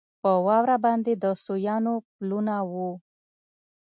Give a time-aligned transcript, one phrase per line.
[0.21, 2.91] پر واوره باندې د سویانو پلونه وو.